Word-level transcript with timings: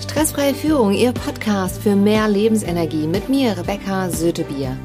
Stressfreie 0.00 0.54
Führung, 0.54 0.92
Ihr 0.92 1.12
Podcast 1.12 1.82
für 1.82 1.96
mehr 1.96 2.28
Lebensenergie 2.28 3.08
mit 3.08 3.28
mir, 3.28 3.58
Rebecca 3.58 4.08
Sötebier. 4.10 4.76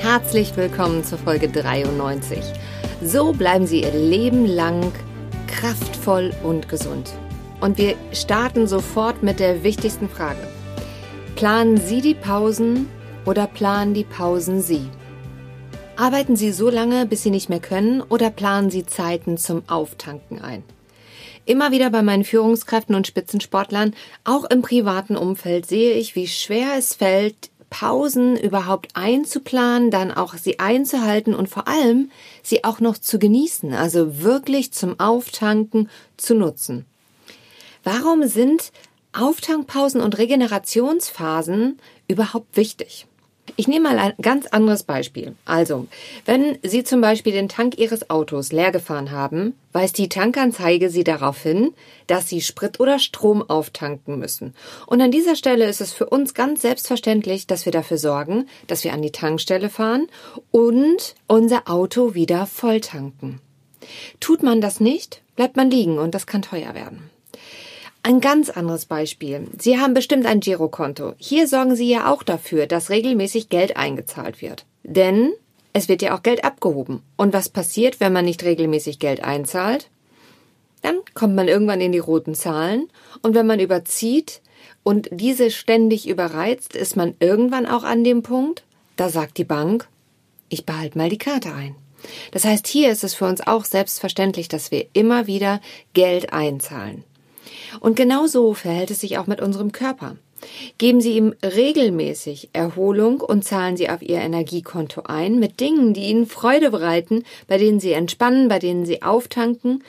Herzlich 0.00 0.56
willkommen 0.56 1.04
zur 1.04 1.18
Folge 1.18 1.46
93. 1.48 2.38
So 3.02 3.32
bleiben 3.32 3.66
Sie 3.66 3.82
Ihr 3.82 3.92
Leben 3.92 4.46
lang 4.46 4.90
kraftvoll 5.46 6.32
und 6.42 6.70
gesund. 6.70 7.12
Und 7.60 7.76
wir 7.76 7.96
starten 8.12 8.66
sofort 8.66 9.22
mit 9.22 9.40
der 9.40 9.62
wichtigsten 9.62 10.08
Frage. 10.08 10.40
Planen 11.36 11.76
Sie 11.76 12.00
die 12.00 12.14
Pausen 12.14 12.88
oder 13.26 13.46
planen 13.46 13.92
die 13.92 14.04
Pausen 14.04 14.62
Sie? 14.62 14.88
Arbeiten 15.96 16.34
Sie 16.34 16.50
so 16.50 16.70
lange, 16.70 17.04
bis 17.04 17.22
Sie 17.22 17.30
nicht 17.30 17.50
mehr 17.50 17.60
können 17.60 18.00
oder 18.00 18.30
planen 18.30 18.70
Sie 18.70 18.86
Zeiten 18.86 19.36
zum 19.36 19.68
Auftanken 19.68 20.40
ein? 20.40 20.64
Immer 21.44 21.72
wieder 21.72 21.90
bei 21.90 22.02
meinen 22.02 22.24
Führungskräften 22.24 22.94
und 22.94 23.06
Spitzensportlern, 23.06 23.94
auch 24.24 24.44
im 24.44 24.62
privaten 24.62 25.16
Umfeld, 25.16 25.66
sehe 25.66 25.94
ich, 25.94 26.14
wie 26.14 26.28
schwer 26.28 26.74
es 26.78 26.94
fällt, 26.94 27.50
Pausen 27.68 28.36
überhaupt 28.36 28.90
einzuplanen, 28.94 29.90
dann 29.90 30.12
auch 30.12 30.34
sie 30.34 30.60
einzuhalten 30.60 31.34
und 31.34 31.48
vor 31.48 31.66
allem 31.68 32.10
sie 32.42 32.64
auch 32.64 32.80
noch 32.80 32.98
zu 32.98 33.18
genießen, 33.18 33.72
also 33.72 34.20
wirklich 34.20 34.72
zum 34.72 35.00
Auftanken 35.00 35.88
zu 36.16 36.34
nutzen. 36.34 36.84
Warum 37.82 38.28
sind 38.28 38.70
Auftankpausen 39.12 40.00
und 40.00 40.18
Regenerationsphasen 40.18 41.78
überhaupt 42.08 42.56
wichtig? 42.56 43.06
Ich 43.56 43.68
nehme 43.68 43.88
mal 43.88 43.98
ein 43.98 44.14
ganz 44.22 44.46
anderes 44.46 44.84
Beispiel. 44.84 45.34
Also, 45.44 45.86
wenn 46.24 46.58
Sie 46.62 46.84
zum 46.84 47.00
Beispiel 47.00 47.32
den 47.32 47.48
Tank 47.48 47.76
Ihres 47.76 48.08
Autos 48.08 48.52
leer 48.52 48.72
gefahren 48.72 49.10
haben, 49.10 49.54
weist 49.72 49.98
die 49.98 50.08
Tankanzeige 50.08 50.90
Sie 50.90 51.04
darauf 51.04 51.42
hin, 51.42 51.74
dass 52.06 52.28
Sie 52.28 52.40
Sprit 52.40 52.80
oder 52.80 52.98
Strom 52.98 53.42
auftanken 53.42 54.18
müssen. 54.18 54.54
Und 54.86 55.00
an 55.00 55.10
dieser 55.10 55.36
Stelle 55.36 55.66
ist 55.66 55.80
es 55.80 55.92
für 55.92 56.06
uns 56.06 56.34
ganz 56.34 56.62
selbstverständlich, 56.62 57.46
dass 57.46 57.64
wir 57.64 57.72
dafür 57.72 57.98
sorgen, 57.98 58.46
dass 58.68 58.84
wir 58.84 58.92
an 58.92 59.02
die 59.02 59.12
Tankstelle 59.12 59.68
fahren 59.68 60.06
und 60.50 61.14
unser 61.26 61.68
Auto 61.68 62.14
wieder 62.14 62.46
voll 62.46 62.80
tanken. 62.80 63.40
Tut 64.20 64.42
man 64.42 64.60
das 64.60 64.80
nicht, 64.80 65.22
bleibt 65.36 65.56
man 65.56 65.70
liegen 65.70 65.98
und 65.98 66.14
das 66.14 66.26
kann 66.26 66.42
teuer 66.42 66.74
werden. 66.74 67.10
Ein 68.04 68.20
ganz 68.20 68.50
anderes 68.50 68.86
Beispiel. 68.86 69.46
Sie 69.58 69.78
haben 69.78 69.94
bestimmt 69.94 70.26
ein 70.26 70.40
Girokonto. 70.40 71.14
Hier 71.18 71.46
sorgen 71.46 71.76
Sie 71.76 71.88
ja 71.88 72.12
auch 72.12 72.24
dafür, 72.24 72.66
dass 72.66 72.90
regelmäßig 72.90 73.48
Geld 73.48 73.76
eingezahlt 73.76 74.42
wird. 74.42 74.66
Denn 74.82 75.32
es 75.72 75.88
wird 75.88 76.02
ja 76.02 76.16
auch 76.16 76.24
Geld 76.24 76.44
abgehoben. 76.44 77.02
Und 77.16 77.32
was 77.32 77.48
passiert, 77.48 78.00
wenn 78.00 78.12
man 78.12 78.24
nicht 78.24 78.42
regelmäßig 78.42 78.98
Geld 78.98 79.22
einzahlt? 79.22 79.88
Dann 80.82 80.96
kommt 81.14 81.36
man 81.36 81.46
irgendwann 81.46 81.80
in 81.80 81.92
die 81.92 82.00
roten 82.00 82.34
Zahlen. 82.34 82.88
Und 83.22 83.36
wenn 83.36 83.46
man 83.46 83.60
überzieht 83.60 84.42
und 84.82 85.08
diese 85.12 85.52
ständig 85.52 86.08
überreizt, 86.08 86.74
ist 86.74 86.96
man 86.96 87.14
irgendwann 87.20 87.66
auch 87.66 87.84
an 87.84 88.02
dem 88.02 88.24
Punkt, 88.24 88.64
da 88.96 89.10
sagt 89.10 89.38
die 89.38 89.44
Bank, 89.44 89.86
ich 90.48 90.66
behalte 90.66 90.98
mal 90.98 91.08
die 91.08 91.18
Karte 91.18 91.54
ein. 91.54 91.76
Das 92.32 92.44
heißt, 92.44 92.66
hier 92.66 92.90
ist 92.90 93.04
es 93.04 93.14
für 93.14 93.26
uns 93.26 93.46
auch 93.46 93.64
selbstverständlich, 93.64 94.48
dass 94.48 94.72
wir 94.72 94.86
immer 94.92 95.28
wieder 95.28 95.60
Geld 95.94 96.32
einzahlen. 96.32 97.04
Und 97.80 97.96
genau 97.96 98.26
so 98.26 98.54
verhält 98.54 98.90
es 98.90 99.00
sich 99.00 99.18
auch 99.18 99.26
mit 99.26 99.40
unserem 99.40 99.72
Körper. 99.72 100.16
Geben 100.78 101.00
Sie 101.00 101.16
ihm 101.16 101.34
regelmäßig 101.42 102.50
Erholung 102.52 103.20
und 103.20 103.44
zahlen 103.44 103.76
Sie 103.76 103.88
auf 103.88 104.02
Ihr 104.02 104.18
Energiekonto 104.18 105.02
ein 105.04 105.38
mit 105.38 105.60
Dingen, 105.60 105.94
die 105.94 106.06
Ihnen 106.06 106.26
Freude 106.26 106.70
bereiten, 106.70 107.24
bei 107.46 107.58
denen 107.58 107.78
Sie 107.80 107.92
entspannen, 107.92 108.48
bei 108.48 108.58
denen 108.58 108.84
Sie 108.84 109.02
auftanken, 109.02 109.84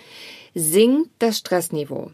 sinkt 0.53 1.09
das 1.19 1.39
Stressniveau. 1.39 2.11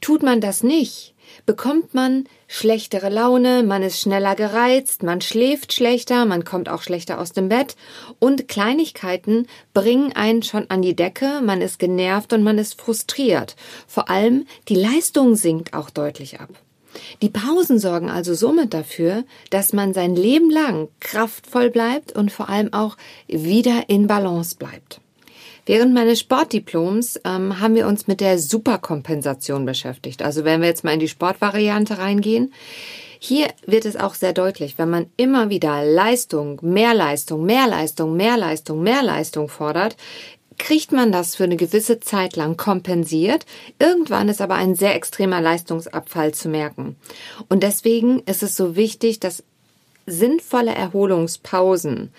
Tut 0.00 0.22
man 0.22 0.40
das 0.40 0.62
nicht, 0.62 1.14
bekommt 1.46 1.94
man 1.94 2.24
schlechtere 2.46 3.08
Laune, 3.08 3.62
man 3.62 3.82
ist 3.82 4.00
schneller 4.00 4.34
gereizt, 4.34 5.02
man 5.02 5.20
schläft 5.20 5.72
schlechter, 5.72 6.24
man 6.24 6.44
kommt 6.44 6.68
auch 6.68 6.82
schlechter 6.82 7.20
aus 7.20 7.32
dem 7.32 7.48
Bett 7.48 7.76
und 8.18 8.48
Kleinigkeiten 8.48 9.46
bringen 9.74 10.12
einen 10.14 10.42
schon 10.42 10.70
an 10.70 10.82
die 10.82 10.96
Decke, 10.96 11.40
man 11.42 11.60
ist 11.60 11.78
genervt 11.78 12.32
und 12.32 12.42
man 12.42 12.58
ist 12.58 12.80
frustriert. 12.80 13.56
Vor 13.86 14.10
allem 14.10 14.46
die 14.68 14.76
Leistung 14.76 15.34
sinkt 15.34 15.74
auch 15.74 15.90
deutlich 15.90 16.40
ab. 16.40 16.50
Die 17.22 17.28
Pausen 17.28 17.78
sorgen 17.78 18.10
also 18.10 18.34
somit 18.34 18.74
dafür, 18.74 19.24
dass 19.50 19.72
man 19.72 19.94
sein 19.94 20.16
Leben 20.16 20.50
lang 20.50 20.88
kraftvoll 21.00 21.70
bleibt 21.70 22.12
und 22.12 22.32
vor 22.32 22.48
allem 22.48 22.72
auch 22.72 22.96
wieder 23.26 23.88
in 23.88 24.06
Balance 24.06 24.56
bleibt. 24.56 25.00
Während 25.68 25.92
meines 25.92 26.20
Sportdiploms 26.20 27.20
ähm, 27.26 27.60
haben 27.60 27.74
wir 27.74 27.86
uns 27.86 28.06
mit 28.06 28.22
der 28.22 28.38
Superkompensation 28.38 29.66
beschäftigt. 29.66 30.22
Also 30.22 30.46
wenn 30.46 30.62
wir 30.62 30.68
jetzt 30.68 30.82
mal 30.82 30.94
in 30.94 30.98
die 30.98 31.08
Sportvariante 31.08 31.98
reingehen, 31.98 32.54
hier 33.18 33.48
wird 33.66 33.84
es 33.84 33.94
auch 33.96 34.14
sehr 34.14 34.32
deutlich, 34.32 34.78
wenn 34.78 34.88
man 34.88 35.10
immer 35.18 35.50
wieder 35.50 35.84
Leistung, 35.84 36.58
mehr 36.62 36.94
Leistung, 36.94 37.44
mehr 37.44 37.66
Leistung, 37.66 38.16
mehr 38.16 38.38
Leistung, 38.38 38.82
mehr 38.82 39.02
Leistung 39.02 39.50
fordert, 39.50 39.98
kriegt 40.56 40.90
man 40.90 41.12
das 41.12 41.36
für 41.36 41.44
eine 41.44 41.56
gewisse 41.56 42.00
Zeit 42.00 42.36
lang 42.36 42.56
kompensiert. 42.56 43.44
Irgendwann 43.78 44.30
ist 44.30 44.40
aber 44.40 44.54
ein 44.54 44.74
sehr 44.74 44.94
extremer 44.94 45.42
Leistungsabfall 45.42 46.32
zu 46.32 46.48
merken. 46.48 46.96
Und 47.50 47.62
deswegen 47.62 48.20
ist 48.20 48.42
es 48.42 48.56
so 48.56 48.74
wichtig, 48.74 49.20
dass 49.20 49.44
sinnvolle 50.08 50.74
Erholungspausen 50.74 52.10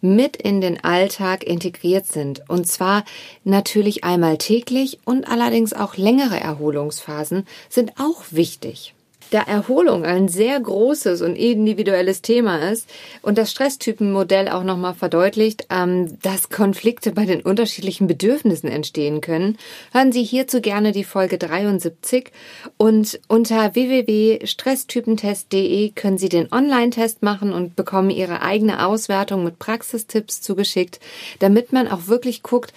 mit 0.00 0.36
in 0.36 0.60
den 0.60 0.82
Alltag 0.82 1.44
integriert 1.44 2.06
sind. 2.06 2.42
Und 2.48 2.66
zwar 2.66 3.04
natürlich 3.44 4.04
einmal 4.04 4.38
täglich 4.38 4.98
und 5.04 5.28
allerdings 5.28 5.72
auch 5.72 5.96
längere 5.96 6.40
Erholungsphasen 6.40 7.46
sind 7.68 7.92
auch 7.98 8.24
wichtig 8.30 8.95
da 9.30 9.42
Erholung 9.42 10.04
ein 10.04 10.28
sehr 10.28 10.60
großes 10.60 11.22
und 11.22 11.36
individuelles 11.36 12.20
Thema 12.22 12.70
ist 12.70 12.88
und 13.22 13.38
das 13.38 13.50
Stresstypenmodell 13.50 14.48
auch 14.48 14.62
nochmal 14.62 14.94
verdeutlicht, 14.94 15.66
ähm, 15.70 16.16
dass 16.22 16.48
Konflikte 16.48 17.10
bei 17.12 17.26
den 17.26 17.42
unterschiedlichen 17.42 18.06
Bedürfnissen 18.06 18.70
entstehen 18.70 19.20
können, 19.20 19.58
hören 19.92 20.12
Sie 20.12 20.22
hierzu 20.22 20.60
gerne 20.60 20.92
die 20.92 21.02
Folge 21.04 21.38
73 21.38 22.30
und 22.76 23.18
unter 23.28 23.74
www.stresstypentest.de 23.74 25.90
können 25.90 26.18
Sie 26.18 26.28
den 26.28 26.52
Online-Test 26.52 27.22
machen 27.22 27.52
und 27.52 27.76
bekommen 27.76 28.10
Ihre 28.10 28.42
eigene 28.42 28.84
Auswertung 28.86 29.42
mit 29.44 29.58
Praxistipps 29.58 30.42
zugeschickt, 30.42 31.00
damit 31.40 31.72
man 31.72 31.88
auch 31.88 32.06
wirklich 32.06 32.42
guckt, 32.42 32.74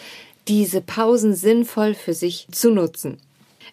diese 0.47 0.79
Pausen 0.81 1.35
sinnvoll 1.35 1.93
für 1.93 2.13
sich 2.13 2.47
zu 2.51 2.71
nutzen. 2.71 3.17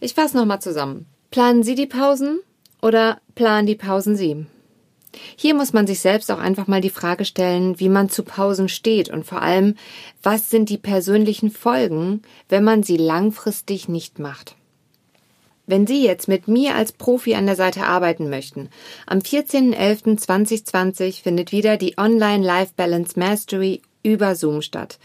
Ich 0.01 0.15
fasse 0.15 0.37
nochmal 0.37 0.61
zusammen. 0.61 1.07
Planen 1.31 1.63
Sie 1.63 1.75
die 1.75 1.87
Pausen? 1.87 2.41
Oder 2.87 3.21
planen 3.35 3.67
die 3.67 3.75
Pausen 3.75 4.15
Sie? 4.15 4.47
Hier 5.35 5.57
muss 5.57 5.73
man 5.73 5.89
sich 5.89 5.99
selbst 5.99 6.31
auch 6.31 6.39
einfach 6.39 6.69
mal 6.69 6.81
die 6.81 6.91
Frage 6.91 7.25
stellen, 7.25 7.81
wie 7.81 7.89
man 7.89 8.11
zu 8.11 8.23
Pausen 8.23 8.69
steht 8.69 9.09
und 9.09 9.27
vor 9.27 9.43
allem, 9.43 9.75
was 10.23 10.51
sind 10.51 10.69
die 10.69 10.79
persönlichen 10.79 11.51
Folgen, 11.51 12.23
wenn 12.49 12.63
man 12.63 12.85
sie 12.85 12.97
langfristig 12.97 13.89
nicht 13.89 14.21
macht. 14.21 14.55
Wenn 15.67 15.89
Sie 15.89 16.05
jetzt 16.05 16.29
mit 16.29 16.47
mir 16.47 16.77
als 16.77 16.93
Profi 16.93 17.35
an 17.35 17.47
der 17.47 17.57
Seite 17.57 17.87
arbeiten 17.87 18.31
möchten, 18.31 18.69
am 19.09 19.19
14.11.2020 19.19 21.25
findet 21.25 21.51
wieder 21.51 21.79
die 21.79 21.99
Online 21.99 22.47
Life 22.47 22.75
Balance 22.77 23.19
Mastery 23.19 23.83
über 24.05 24.37
Zoom 24.37 24.63
statt, 24.63 25.01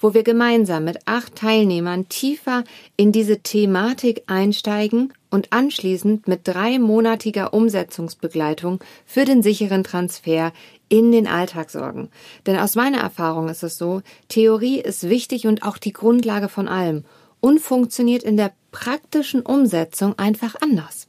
wo 0.00 0.14
wir 0.14 0.22
gemeinsam 0.22 0.84
mit 0.84 1.00
acht 1.04 1.34
Teilnehmern 1.34 2.08
tiefer 2.08 2.64
in 2.96 3.12
diese 3.12 3.40
Thematik 3.40 4.22
einsteigen 4.26 5.12
und 5.36 5.52
anschließend 5.52 6.28
mit 6.28 6.48
dreimonatiger 6.48 7.52
Umsetzungsbegleitung 7.52 8.80
für 9.04 9.26
den 9.26 9.42
sicheren 9.42 9.84
Transfer 9.84 10.50
in 10.88 11.12
den 11.12 11.26
Alltag 11.26 11.68
sorgen. 11.68 12.08
Denn 12.46 12.58
aus 12.58 12.74
meiner 12.74 13.00
Erfahrung 13.00 13.50
ist 13.50 13.62
es 13.62 13.76
so, 13.76 14.00
Theorie 14.28 14.80
ist 14.80 15.10
wichtig 15.10 15.46
und 15.46 15.62
auch 15.62 15.76
die 15.76 15.92
Grundlage 15.92 16.48
von 16.48 16.68
allem 16.68 17.04
und 17.40 17.60
funktioniert 17.60 18.22
in 18.22 18.38
der 18.38 18.52
praktischen 18.72 19.42
Umsetzung 19.42 20.18
einfach 20.18 20.54
anders. 20.62 21.06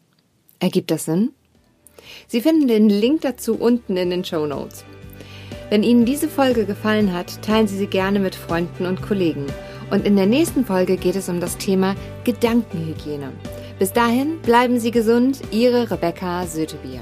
Ergibt 0.59 0.91
das 0.91 1.05
Sinn? 1.05 1.31
Sie 2.27 2.41
finden 2.41 2.67
den 2.67 2.89
Link 2.89 3.21
dazu 3.21 3.55
unten 3.55 3.95
in 3.95 4.09
den 4.09 4.25
Show 4.25 4.45
Notes. 4.45 4.83
Wenn 5.69 5.83
Ihnen 5.83 6.03
diese 6.03 6.27
Folge 6.27 6.65
gefallen 6.65 7.13
hat, 7.13 7.41
teilen 7.43 7.67
Sie 7.67 7.77
sie 7.77 7.87
gerne 7.87 8.19
mit 8.19 8.35
Freunden 8.35 8.85
und 8.85 9.01
Kollegen. 9.01 9.45
Und 9.89 10.05
in 10.05 10.17
der 10.17 10.25
nächsten 10.25 10.65
Folge 10.65 10.97
geht 10.97 11.15
es 11.15 11.29
um 11.29 11.39
das 11.39 11.57
Thema 11.57 11.95
Gedankenhygiene. 12.25 13.31
Bis 13.79 13.93
dahin 13.93 14.39
bleiben 14.41 14.79
Sie 14.79 14.89
gesund, 14.89 15.41
Ihre 15.51 15.91
Rebecca 15.91 16.47
Sötebier. 16.47 17.01